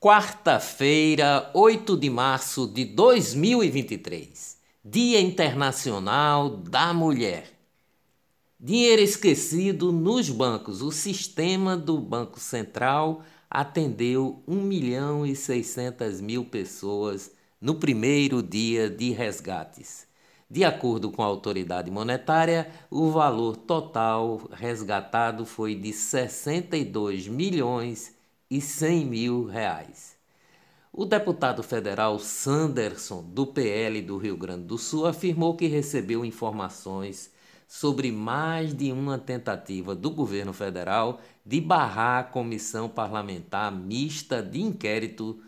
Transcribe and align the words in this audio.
Quarta-feira, 0.00 1.50
8 1.52 1.96
de 1.96 2.08
março 2.08 2.68
de 2.68 2.84
2023, 2.84 4.56
Dia 4.84 5.20
Internacional 5.20 6.50
da 6.50 6.94
Mulher. 6.94 7.50
Dinheiro 8.60 9.02
esquecido 9.02 9.90
nos 9.90 10.30
bancos. 10.30 10.82
O 10.82 10.92
sistema 10.92 11.76
do 11.76 11.98
Banco 11.98 12.38
Central 12.38 13.24
atendeu 13.50 14.40
1 14.46 14.54
milhão 14.54 15.26
e 15.26 15.34
600 15.34 16.20
mil 16.20 16.44
pessoas 16.44 17.32
no 17.60 17.74
primeiro 17.74 18.40
dia 18.40 18.88
de 18.88 19.10
resgates. 19.10 20.06
De 20.48 20.62
acordo 20.62 21.10
com 21.10 21.24
a 21.24 21.26
autoridade 21.26 21.90
monetária, 21.90 22.70
o 22.88 23.10
valor 23.10 23.56
total 23.56 24.48
resgatado 24.52 25.44
foi 25.44 25.74
de 25.74 25.92
62 25.92 27.26
milhões 27.26 28.16
e 28.50 28.60
100 28.60 29.04
mil 29.06 29.44
reais. 29.44 30.16
O 30.92 31.04
deputado 31.04 31.62
federal 31.62 32.18
Sanderson, 32.18 33.22
do 33.22 33.46
PL 33.46 34.02
do 34.02 34.16
Rio 34.16 34.36
Grande 34.36 34.64
do 34.64 34.78
Sul, 34.78 35.06
afirmou 35.06 35.56
que 35.56 35.66
recebeu 35.66 36.24
informações 36.24 37.30
sobre 37.68 38.10
mais 38.10 38.74
de 38.74 38.90
uma 38.90 39.18
tentativa 39.18 39.94
do 39.94 40.10
governo 40.10 40.54
federal 40.54 41.20
de 41.44 41.60
barrar 41.60 42.20
a 42.20 42.24
Comissão 42.24 42.88
Parlamentar 42.88 43.70
Mista 43.70 44.42
de 44.42 44.60
Inquérito, 44.60 45.38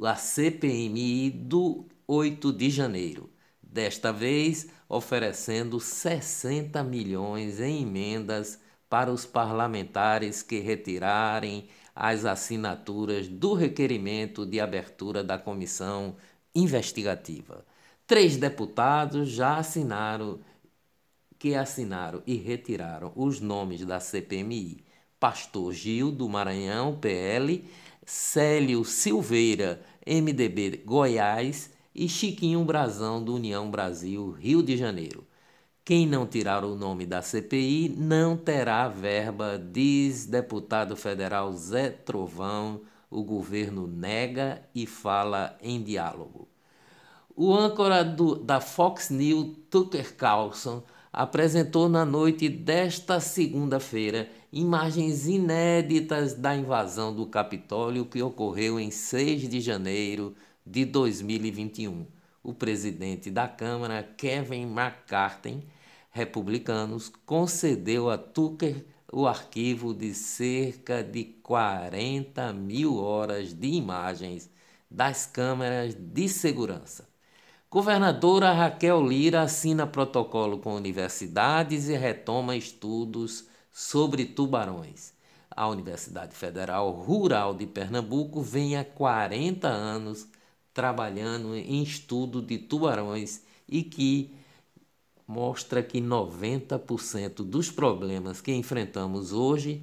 a 0.00 0.14
CPMI, 0.14 1.30
do 1.30 1.84
8 2.06 2.52
de 2.52 2.70
janeiro. 2.70 3.28
Desta 3.60 4.12
vez, 4.12 4.68
oferecendo 4.88 5.80
60 5.80 6.82
milhões 6.84 7.60
em 7.60 7.82
emendas 7.82 8.60
para 8.88 9.10
os 9.10 9.26
parlamentares 9.26 10.42
que 10.42 10.60
retirarem 10.60 11.68
as 11.96 12.26
assinaturas 12.26 13.26
do 13.26 13.54
requerimento 13.54 14.44
de 14.44 14.60
abertura 14.60 15.24
da 15.24 15.38
comissão 15.38 16.14
investigativa. 16.54 17.64
Três 18.06 18.36
deputados 18.36 19.30
já 19.30 19.56
assinaram 19.56 20.38
que 21.38 21.54
assinaram 21.54 22.22
e 22.26 22.34
retiraram 22.34 23.12
os 23.16 23.40
nomes 23.40 23.84
da 23.84 23.98
CPMI. 23.98 24.84
Pastor 25.18 25.72
Gil 25.72 26.12
do 26.12 26.28
Maranhão, 26.28 26.98
PL, 26.98 27.64
Célio 28.04 28.84
Silveira, 28.84 29.82
MDB 30.06 30.82
Goiás 30.84 31.70
e 31.94 32.08
Chiquinho 32.08 32.64
Brazão 32.64 33.22
do 33.24 33.34
União 33.34 33.70
Brasil, 33.70 34.30
Rio 34.32 34.62
de 34.62 34.76
Janeiro. 34.76 35.26
Quem 35.86 36.04
não 36.04 36.26
tirar 36.26 36.64
o 36.64 36.74
nome 36.74 37.06
da 37.06 37.22
CPI 37.22 37.94
não 37.96 38.36
terá 38.36 38.88
verba, 38.88 39.56
diz 39.56 40.26
deputado 40.26 40.96
federal 40.96 41.52
Zé 41.52 41.90
Trovão. 41.90 42.80
O 43.08 43.22
governo 43.22 43.86
nega 43.86 44.60
e 44.74 44.84
fala 44.84 45.56
em 45.62 45.80
diálogo. 45.80 46.48
O 47.36 47.54
âncora 47.54 48.02
do, 48.04 48.34
da 48.34 48.60
Fox 48.60 49.10
News, 49.10 49.58
Tucker 49.70 50.16
Carlson, 50.16 50.82
apresentou 51.12 51.88
na 51.88 52.04
noite 52.04 52.48
desta 52.48 53.20
segunda-feira 53.20 54.28
imagens 54.52 55.28
inéditas 55.28 56.34
da 56.34 56.56
invasão 56.56 57.14
do 57.14 57.26
Capitólio 57.26 58.06
que 58.06 58.20
ocorreu 58.20 58.80
em 58.80 58.90
6 58.90 59.48
de 59.48 59.60
janeiro 59.60 60.34
de 60.66 60.84
2021. 60.84 62.06
O 62.46 62.54
presidente 62.54 63.28
da 63.28 63.48
Câmara, 63.48 64.04
Kevin 64.16 64.72
McCarthy, 64.72 65.66
republicanos 66.12 67.10
concedeu 67.26 68.08
a 68.08 68.16
Tucker 68.16 68.86
o 69.12 69.26
arquivo 69.26 69.92
de 69.92 70.14
cerca 70.14 71.02
de 71.02 71.24
40 71.24 72.52
mil 72.52 72.98
horas 72.98 73.52
de 73.52 73.66
imagens 73.66 74.48
das 74.88 75.26
câmeras 75.26 75.96
de 75.96 76.28
segurança. 76.28 77.08
Governadora 77.68 78.52
Raquel 78.52 79.04
Lira 79.04 79.42
assina 79.42 79.84
protocolo 79.84 80.58
com 80.58 80.76
universidades 80.76 81.88
e 81.88 81.96
retoma 81.96 82.54
estudos 82.54 83.48
sobre 83.72 84.24
tubarões. 84.24 85.12
A 85.50 85.66
Universidade 85.66 86.36
Federal 86.36 86.92
Rural 86.92 87.56
de 87.56 87.66
Pernambuco 87.66 88.40
vem 88.40 88.76
há 88.76 88.84
40 88.84 89.66
anos 89.66 90.28
trabalhando 90.76 91.56
em 91.56 91.82
estudo 91.82 92.42
de 92.42 92.58
tubarões 92.58 93.40
e 93.66 93.82
que 93.82 94.30
mostra 95.26 95.82
que 95.82 96.02
90% 96.02 97.36
dos 97.36 97.70
problemas 97.70 98.42
que 98.42 98.52
enfrentamos 98.52 99.32
hoje 99.32 99.82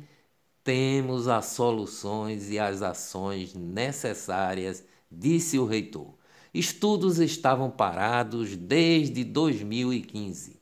temos 0.63 1.27
as 1.27 1.47
soluções 1.47 2.51
e 2.51 2.59
as 2.59 2.83
ações 2.83 3.55
necessárias, 3.55 4.83
disse 5.11 5.57
o 5.57 5.65
reitor. 5.65 6.13
Estudos 6.53 7.17
estavam 7.17 7.71
parados 7.71 8.55
desde 8.55 9.23
2015. 9.23 10.61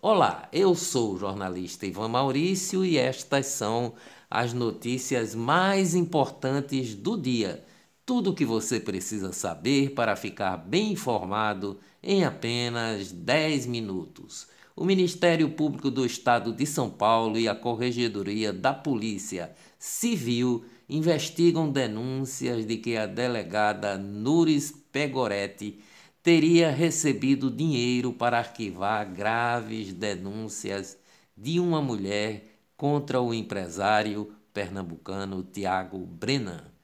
Olá, 0.00 0.48
eu 0.52 0.76
sou 0.76 1.14
o 1.14 1.18
jornalista 1.18 1.84
Ivan 1.84 2.06
Maurício 2.06 2.84
e 2.84 2.96
estas 2.96 3.46
são 3.46 3.94
as 4.30 4.52
notícias 4.52 5.34
mais 5.34 5.96
importantes 5.96 6.94
do 6.94 7.20
dia 7.20 7.66
tudo 8.08 8.30
o 8.30 8.34
que 8.34 8.46
você 8.46 8.80
precisa 8.80 9.34
saber 9.34 9.90
para 9.90 10.16
ficar 10.16 10.56
bem 10.56 10.92
informado 10.92 11.78
em 12.02 12.24
apenas 12.24 13.12
10 13.12 13.66
minutos. 13.66 14.48
O 14.74 14.82
Ministério 14.82 15.50
Público 15.50 15.90
do 15.90 16.06
Estado 16.06 16.54
de 16.54 16.64
São 16.64 16.88
Paulo 16.88 17.38
e 17.38 17.46
a 17.46 17.54
Corregedoria 17.54 18.50
da 18.50 18.72
Polícia 18.72 19.54
Civil 19.78 20.64
investigam 20.88 21.70
denúncias 21.70 22.64
de 22.64 22.78
que 22.78 22.96
a 22.96 23.04
delegada 23.04 23.98
Nuris 23.98 24.72
Pegoretti 24.90 25.78
teria 26.22 26.70
recebido 26.70 27.50
dinheiro 27.50 28.10
para 28.10 28.38
arquivar 28.38 29.04
graves 29.04 29.92
denúncias 29.92 30.96
de 31.36 31.60
uma 31.60 31.82
mulher 31.82 32.58
contra 32.74 33.20
o 33.20 33.34
empresário 33.34 34.32
pernambucano 34.54 35.42
Tiago 35.42 35.98
Brenan. 35.98 36.77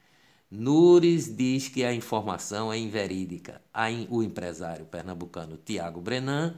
Nures 0.57 1.35
diz 1.35 1.67
que 1.67 1.83
a 1.83 1.93
informação 1.93 2.73
é 2.73 2.79
inverídica. 2.79 3.61
O 4.09 4.23
empresário 4.23 4.85
pernambucano 4.87 5.57
Tiago 5.57 6.01
Brenan 6.01 6.55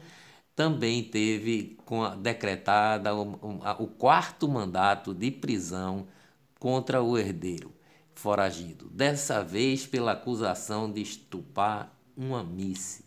também 0.55 1.03
teve 1.03 1.79
decretada 2.21 3.15
o 3.15 3.87
quarto 3.87 4.47
mandato 4.47 5.15
de 5.15 5.31
prisão 5.31 6.07
contra 6.59 7.03
o 7.03 7.17
herdeiro 7.17 7.73
foragido, 8.15 8.91
dessa 8.91 9.43
vez 9.43 9.87
pela 9.87 10.13
acusação 10.13 10.93
de 10.93 11.01
estupar 11.01 11.95
uma 12.15 12.45
misse. 12.45 13.05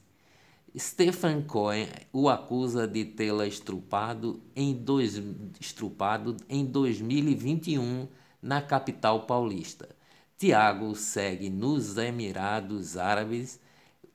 Stephen 0.78 1.44
Cohen 1.44 1.88
o 2.12 2.30
acusa 2.30 2.88
de 2.88 3.06
tê-la 3.06 3.46
estrupado 3.46 4.42
em, 4.56 4.74
dois, 4.74 5.22
estrupado 5.60 6.36
em 6.48 6.66
2021 6.66 8.08
na 8.42 8.62
capital 8.62 9.28
paulista. 9.28 9.99
Tiago 10.40 10.96
segue 10.96 11.50
nos 11.50 11.98
Emirados 11.98 12.96
Árabes. 12.96 13.60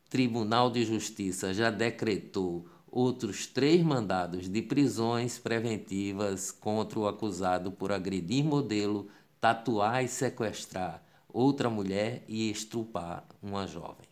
Tribunal 0.09 0.71
de 0.71 0.83
Justiça 0.83 1.53
já 1.53 1.69
decretou 1.71 2.65
outros 2.91 3.47
três 3.47 3.83
mandados 3.83 4.49
de 4.49 4.63
prisões 4.63 5.39
preventivas 5.39 6.51
contra 6.51 6.99
o 6.99 7.07
acusado 7.07 7.71
por 7.71 7.93
agredir 7.93 8.43
modelo, 8.43 9.07
tatuar 9.39 10.03
e 10.03 10.09
sequestrar 10.09 11.05
outra 11.29 11.69
mulher 11.69 12.25
e 12.27 12.51
estrupar 12.51 13.27
uma 13.43 13.67
jovem. 13.67 14.09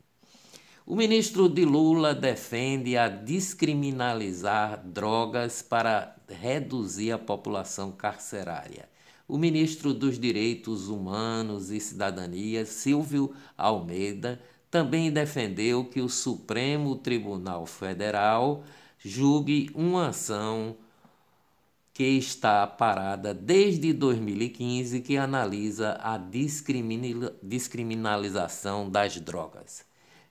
O 0.85 0.95
ministro 0.95 1.49
de 1.49 1.65
Lula 1.65 2.15
defende 2.15 2.95
a 2.95 3.09
descriminalizar 3.09 4.85
drogas 4.85 5.63
para 5.63 6.15
reduzir 6.29 7.13
a 7.13 7.19
população 7.19 7.91
carcerária 7.91 8.92
o 9.33 9.39
ministro 9.39 9.95
dos 9.95 10.19
Direitos 10.19 10.89
Humanos 10.89 11.71
e 11.71 11.81
Cidadania, 11.81 12.67
Silvio 12.67 13.33
Almeida, 13.57 14.39
também 14.71 15.11
defendeu 15.11 15.87
que 15.87 16.03
o 16.03 16.09
Supremo 16.11 16.97
Tribunal 16.97 17.65
Federal 17.65 18.63
julgue 18.99 19.71
uma 19.75 20.09
ação 20.09 20.77
que 21.95 22.05
está 22.05 22.67
parada 22.67 23.33
desde 23.33 23.95
2015 23.95 25.01
que 25.01 25.17
analisa 25.17 25.99
a 26.03 26.19
descriminalização 27.43 28.91
das 28.91 29.19
drogas. 29.19 29.83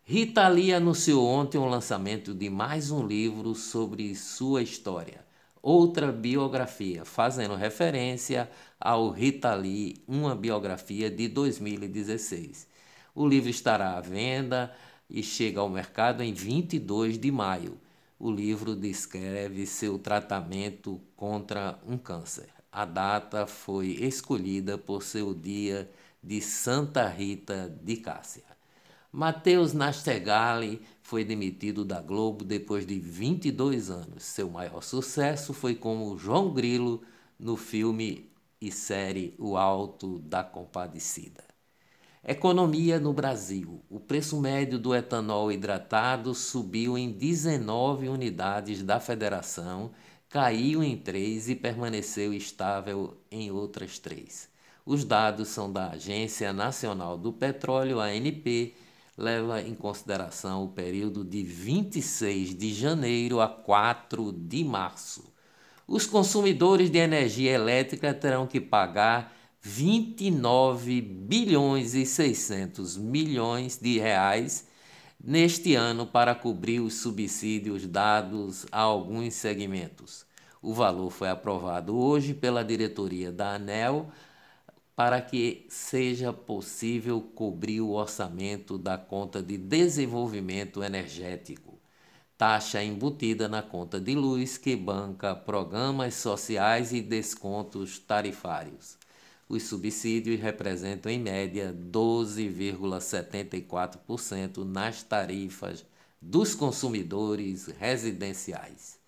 Rita 0.03 0.47
Lee 0.47 0.75
anunciou 0.75 1.25
ontem 1.25 1.57
o 1.57 1.65
lançamento 1.65 2.35
de 2.35 2.51
mais 2.51 2.91
um 2.91 3.03
livro 3.03 3.55
sobre 3.55 4.13
sua 4.13 4.61
história 4.61 5.30
outra 5.61 6.11
biografia, 6.11 7.05
fazendo 7.05 7.55
referência 7.55 8.49
ao 8.79 9.09
Rita 9.09 9.53
Lee, 9.53 10.03
uma 10.07 10.35
biografia 10.35 11.09
de 11.09 11.27
2016. 11.27 12.67
O 13.13 13.27
livro 13.27 13.49
estará 13.49 13.97
à 13.97 14.01
venda 14.01 14.73
e 15.09 15.21
chega 15.21 15.59
ao 15.59 15.69
mercado 15.69 16.23
em 16.23 16.33
22 16.33 17.17
de 17.17 17.31
maio. 17.31 17.77
O 18.17 18.31
livro 18.31 18.75
descreve 18.75 19.65
seu 19.65 19.99
tratamento 19.99 21.01
contra 21.15 21.79
um 21.87 21.97
câncer. 21.97 22.49
A 22.71 22.85
data 22.85 23.45
foi 23.45 23.87
escolhida 23.87 24.77
por 24.77 25.03
seu 25.03 25.33
dia 25.33 25.91
de 26.23 26.39
Santa 26.39 27.07
Rita 27.07 27.75
de 27.83 27.97
Cássia. 27.97 28.43
Matheus 29.13 29.73
Nastegali 29.73 30.81
foi 31.01 31.25
demitido 31.25 31.83
da 31.83 31.99
Globo 31.99 32.45
depois 32.45 32.85
de 32.85 32.97
22 32.97 33.89
anos. 33.89 34.23
Seu 34.23 34.49
maior 34.49 34.81
sucesso 34.81 35.53
foi 35.53 35.75
como 35.75 36.17
João 36.17 36.53
Grilo 36.53 37.01
no 37.37 37.57
filme 37.57 38.31
e 38.61 38.71
série 38.71 39.35
O 39.37 39.57
Alto 39.57 40.19
da 40.19 40.45
Compadecida. 40.45 41.43
Economia 42.25 43.01
no 43.01 43.11
Brasil. 43.11 43.81
O 43.89 43.99
preço 43.99 44.39
médio 44.39 44.79
do 44.79 44.95
etanol 44.95 45.51
hidratado 45.51 46.33
subiu 46.33 46.97
em 46.97 47.11
19 47.11 48.07
unidades 48.07 48.81
da 48.81 48.97
federação, 48.97 49.91
caiu 50.29 50.81
em 50.81 50.95
3 50.95 51.49
e 51.49 51.55
permaneceu 51.55 52.33
estável 52.33 53.17
em 53.29 53.51
outras 53.51 53.99
3. 53.99 54.47
Os 54.85 55.03
dados 55.03 55.49
são 55.49 55.69
da 55.69 55.89
Agência 55.89 56.53
Nacional 56.53 57.17
do 57.17 57.33
Petróleo, 57.33 57.99
ANP, 57.99 58.73
leva 59.21 59.61
em 59.61 59.75
consideração 59.75 60.63
o 60.63 60.69
período 60.69 61.23
de 61.23 61.43
26 61.43 62.57
de 62.57 62.73
janeiro 62.73 63.39
a 63.39 63.47
4 63.47 64.31
de 64.31 64.63
março. 64.63 65.31
Os 65.87 66.07
consumidores 66.07 66.89
de 66.89 66.97
energia 66.97 67.51
elétrica 67.51 68.13
terão 68.13 68.47
que 68.47 68.59
pagar 68.59 69.31
29 69.61 71.01
bilhões 71.01 71.93
e 71.93 72.03
600 72.03 72.97
milhões 72.97 73.77
de 73.77 73.99
reais 73.99 74.67
neste 75.23 75.75
ano 75.75 76.07
para 76.07 76.33
cobrir 76.33 76.79
os 76.79 76.95
subsídios 76.95 77.85
dados 77.85 78.65
a 78.71 78.79
alguns 78.79 79.35
segmentos. 79.35 80.25
O 80.63 80.73
valor 80.73 81.11
foi 81.11 81.29
aprovado 81.29 81.95
hoje 81.95 82.33
pela 82.33 82.63
diretoria 82.63 83.31
da 83.31 83.53
ANEL 83.53 84.09
para 84.95 85.21
que 85.21 85.65
seja 85.69 86.31
possível 86.31 87.19
cobrir 87.21 87.81
o 87.81 87.91
orçamento 87.91 88.77
da 88.77 88.97
conta 88.97 89.41
de 89.41 89.57
desenvolvimento 89.57 90.83
energético, 90.83 91.79
taxa 92.37 92.83
embutida 92.83 93.47
na 93.47 93.61
conta 93.61 93.99
de 93.99 94.13
luz 94.15 94.57
que 94.57 94.75
banca 94.75 95.35
programas 95.35 96.15
sociais 96.15 96.91
e 96.93 97.01
descontos 97.01 97.99
tarifários. 97.99 98.97
Os 99.49 99.63
subsídios 99.63 100.39
representam, 100.39 101.11
em 101.11 101.19
média, 101.19 101.75
12,74% 101.91 104.63
nas 104.63 105.03
tarifas 105.03 105.85
dos 106.21 106.55
consumidores 106.55 107.67
residenciais. 107.67 109.00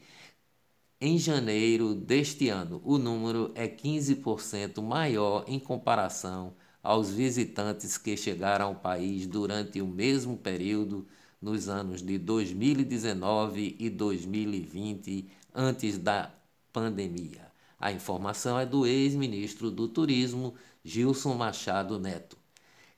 em 1.01 1.19
janeiro 1.19 1.93
deste 1.95 2.49
ano. 2.49 2.81
O 2.85 2.97
número 2.97 3.51
é 3.57 3.67
15% 3.67 4.81
maior 4.83 5.45
em 5.49 5.59
comparação 5.59 6.55
aos 6.83 7.11
visitantes 7.11 7.99
que 7.99 8.17
chegaram 8.17 8.67
ao 8.67 8.75
país 8.77 9.27
durante 9.27 9.81
o 9.81 9.87
mesmo 9.87 10.37
período 10.37 11.07
nos 11.43 11.69
anos 11.69 12.03
de 12.03 12.19
2019 12.19 13.77
e 13.81 13.91
2020, 13.91 15.29
antes 15.55 15.99
da 15.99 16.31
pandemia. 16.73 17.50
A 17.81 17.91
informação 17.91 18.59
é 18.59 18.67
do 18.67 18.87
ex-ministro 18.87 19.71
do 19.71 19.89
Turismo, 19.89 20.55
Gilson 20.85 21.35
Machado 21.35 21.99
Neto. 21.99 22.37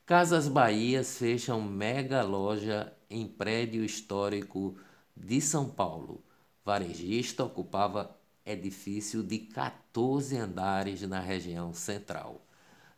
Casas 0.04 0.48
Bahias 0.48 1.16
fecham 1.18 1.62
mega 1.62 2.22
loja 2.22 2.92
em 3.08 3.28
prédio 3.28 3.84
histórico 3.84 4.76
de 5.16 5.40
São 5.40 5.68
Paulo. 5.68 6.20
Varejista 6.64 7.44
ocupava 7.44 8.18
edifício 8.44 9.22
de 9.22 9.38
14 9.38 10.36
andares 10.36 11.02
na 11.02 11.20
região 11.20 11.72
central. 11.72 12.44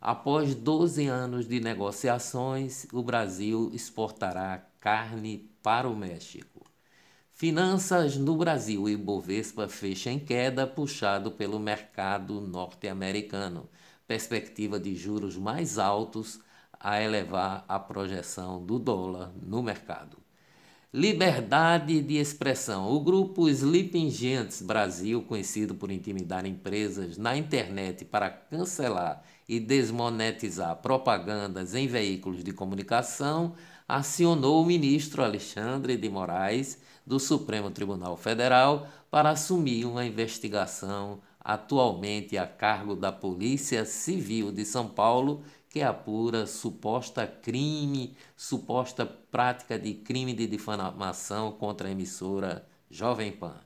Após 0.01 0.55
12 0.55 1.05
anos 1.05 1.47
de 1.47 1.59
negociações, 1.59 2.87
o 2.91 3.03
Brasil 3.03 3.69
exportará 3.73 4.67
carne 4.79 5.49
para 5.61 5.87
o 5.87 5.95
México. 5.95 6.54
Finanças 7.37 8.15
no 8.15 8.37
Brasil. 8.37 8.83
O 8.83 8.89
Ibovespa 8.89 9.67
fecha 9.67 10.09
em 10.09 10.17
queda, 10.17 10.65
puxado 10.65 11.29
pelo 11.29 11.59
mercado 11.59 12.39
norte-americano. 12.39 13.67
Perspectiva 14.07 14.79
de 14.79 14.95
juros 14.95 15.35
mais 15.35 15.77
altos 15.77 16.39
a 16.79 17.01
elevar 17.01 17.65
a 17.67 17.77
projeção 17.77 18.65
do 18.65 18.79
dólar 18.79 19.33
no 19.45 19.61
mercado. 19.61 20.15
Liberdade 20.93 22.01
de 22.01 22.15
expressão. 22.15 22.89
O 22.89 23.01
grupo 23.01 23.49
Sleeping 23.49 24.09
Giants 24.09 24.61
Brasil, 24.61 25.21
conhecido 25.21 25.75
por 25.75 25.91
intimidar 25.91 26.45
empresas 26.45 27.17
na 27.17 27.35
internet 27.35 28.05
para 28.05 28.29
cancelar 28.29 29.21
e 29.45 29.59
desmonetizar 29.59 30.77
propagandas 30.77 31.75
em 31.75 31.85
veículos 31.85 32.45
de 32.45 32.53
comunicação, 32.53 33.55
acionou 33.85 34.63
o 34.63 34.65
ministro 34.65 35.21
Alexandre 35.21 35.97
de 35.97 36.07
Moraes 36.07 36.84
do 37.05 37.19
Supremo 37.19 37.69
Tribunal 37.69 38.17
Federal 38.17 38.87
para 39.11 39.29
assumir 39.29 39.85
uma 39.85 40.05
investigação 40.05 41.21
atualmente 41.39 42.37
a 42.37 42.47
cargo 42.47 42.95
da 42.95 43.11
Polícia 43.11 43.85
Civil 43.85 44.51
de 44.51 44.65
São 44.65 44.87
Paulo 44.87 45.43
que 45.69 45.81
apura 45.81 46.47
suposta 46.47 47.27
crime, 47.27 48.15
suposta 48.35 49.05
prática 49.05 49.77
de 49.77 49.93
crime 49.93 50.33
de 50.33 50.47
difamação 50.47 51.51
contra 51.51 51.87
a 51.87 51.91
emissora 51.91 52.65
Jovem 52.89 53.31
Pan. 53.31 53.59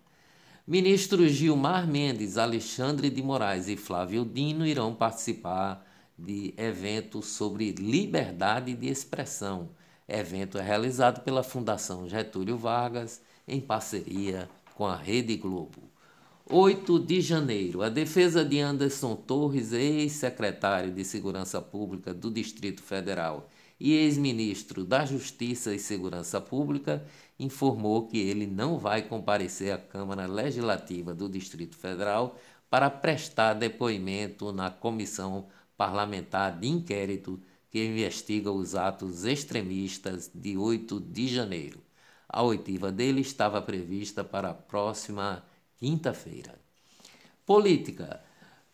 Ministros 0.67 1.31
Gilmar 1.31 1.87
Mendes, 1.87 2.37
Alexandre 2.37 3.09
de 3.09 3.21
Moraes 3.23 3.67
e 3.67 3.77
Flávio 3.77 4.25
Dino 4.25 4.65
irão 4.65 4.93
participar 4.93 5.85
de 6.17 6.53
evento 6.57 7.21
sobre 7.21 7.71
liberdade 7.71 8.73
de 8.73 8.87
expressão. 8.87 9.69
Evento 10.07 10.57
é 10.57 10.61
realizado 10.61 11.21
pela 11.21 11.43
Fundação 11.43 12.09
Getúlio 12.09 12.57
Vargas 12.57 13.21
em 13.49 13.59
parceria 13.59 14.49
com 14.75 14.85
a 14.85 14.95
Rede 14.95 15.35
Globo. 15.35 15.89
8 16.51 16.99
de 16.99 17.21
janeiro, 17.21 17.83
a 17.83 17.89
defesa 17.89 18.43
de 18.43 18.59
Anderson 18.59 19.15
Torres, 19.15 19.71
ex-secretário 19.71 20.91
de 20.91 21.03
Segurança 21.03 21.61
Pública 21.61 22.13
do 22.13 22.31
Distrito 22.31 22.81
Federal 22.81 23.49
e 23.79 23.93
ex-ministro 23.93 24.83
da 24.83 25.05
Justiça 25.05 25.73
e 25.73 25.79
Segurança 25.79 26.41
Pública, 26.41 27.05
informou 27.39 28.07
que 28.07 28.17
ele 28.17 28.47
não 28.47 28.79
vai 28.79 29.01
comparecer 29.03 29.71
à 29.71 29.77
Câmara 29.77 30.25
Legislativa 30.25 31.13
do 31.13 31.29
Distrito 31.29 31.77
Federal 31.77 32.35
para 32.69 32.89
prestar 32.89 33.53
depoimento 33.53 34.51
na 34.51 34.69
Comissão 34.69 35.47
Parlamentar 35.77 36.59
de 36.59 36.67
Inquérito 36.67 37.39
que 37.69 37.85
investiga 37.85 38.51
os 38.51 38.75
atos 38.75 39.23
extremistas 39.23 40.31
de 40.33 40.57
8 40.57 40.99
de 40.99 41.27
janeiro. 41.27 41.88
A 42.29 42.43
oitiva 42.43 42.91
dele 42.91 43.21
estava 43.21 43.59
prevista 43.59 44.23
para 44.23 44.51
a 44.51 44.53
próxima 44.53 45.43
quinta-feira. 45.79 46.53
Política. 47.43 48.21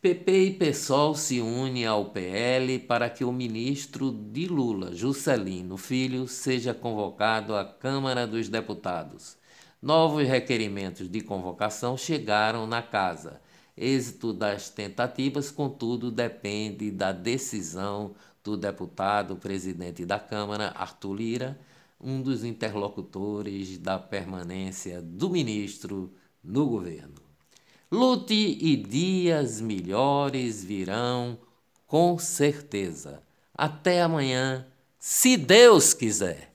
PP 0.01 0.31
e 0.31 0.53
PSOL 0.53 1.15
se 1.15 1.39
unem 1.39 1.85
ao 1.85 2.05
PL 2.05 2.77
para 2.79 3.09
que 3.09 3.23
o 3.23 3.31
ministro 3.31 4.11
de 4.11 4.45
Lula, 4.45 4.93
Juscelino 4.93 5.77
Filho, 5.77 6.27
seja 6.27 6.73
convocado 6.73 7.55
à 7.55 7.63
Câmara 7.63 8.27
dos 8.27 8.49
Deputados. 8.49 9.37
Novos 9.81 10.27
requerimentos 10.27 11.09
de 11.09 11.21
convocação 11.21 11.97
chegaram 11.97 12.67
na 12.67 12.81
casa. 12.81 13.41
Êxito 13.77 14.33
das 14.33 14.69
tentativas, 14.69 15.49
contudo, 15.49 16.11
depende 16.11 16.91
da 16.91 17.11
decisão 17.11 18.13
do 18.43 18.57
deputado 18.57 19.37
presidente 19.37 20.05
da 20.05 20.19
Câmara, 20.19 20.73
Arthur 20.75 21.13
Lira, 21.13 21.59
um 22.05 22.21
dos 22.21 22.43
interlocutores 22.43 23.79
da 23.79 23.97
permanência 23.97 25.01
do 25.01 25.27
ministro 25.27 26.13
no 26.43 26.67
governo. 26.67 27.15
Lute 27.91 28.33
e 28.61 28.77
dias 28.77 29.59
melhores 29.59 30.63
virão 30.63 31.39
com 31.87 32.17
certeza. 32.19 33.23
Até 33.51 34.03
amanhã, 34.03 34.67
se 34.99 35.35
Deus 35.35 35.93
quiser. 35.93 36.54